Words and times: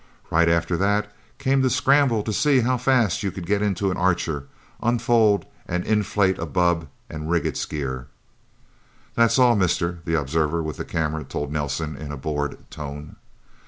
Right 0.31 0.49
after 0.49 0.77
that 0.77 1.13
came 1.37 1.61
the 1.61 1.69
scramble 1.69 2.23
to 2.23 2.33
see 2.33 2.61
how 2.61 2.79
fast 2.79 3.21
you 3.21 3.29
could 3.29 3.45
get 3.45 3.61
into 3.61 3.91
an 3.91 3.97
Archer, 3.97 4.47
unfold 4.81 5.45
and 5.67 5.85
inflate 5.85 6.39
a 6.39 6.47
bubb 6.47 6.87
and 7.07 7.29
rig 7.29 7.45
its 7.45 7.63
gear. 7.67 8.07
"That's 9.13 9.37
all, 9.37 9.55
Mister," 9.55 9.99
the 10.05 10.15
observer 10.19 10.63
with 10.63 10.77
the 10.77 10.85
camera 10.85 11.23
told 11.23 11.51
Nelsen 11.53 11.95
in 11.95 12.11
a 12.11 12.17
bored 12.17 12.57
tone. 12.71 13.17